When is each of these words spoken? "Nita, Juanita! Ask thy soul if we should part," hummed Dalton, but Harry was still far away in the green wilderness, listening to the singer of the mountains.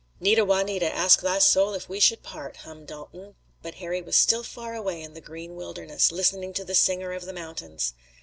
"Nita, 0.19 0.43
Juanita! 0.43 0.91
Ask 0.91 1.21
thy 1.21 1.37
soul 1.37 1.75
if 1.75 1.87
we 1.87 1.99
should 1.99 2.23
part," 2.23 2.57
hummed 2.65 2.87
Dalton, 2.87 3.35
but 3.61 3.75
Harry 3.75 4.01
was 4.01 4.15
still 4.15 4.41
far 4.41 4.73
away 4.73 4.99
in 4.99 5.13
the 5.13 5.21
green 5.21 5.55
wilderness, 5.55 6.11
listening 6.11 6.53
to 6.53 6.65
the 6.65 6.73
singer 6.73 7.13
of 7.13 7.25
the 7.27 7.33
mountains. 7.33 7.93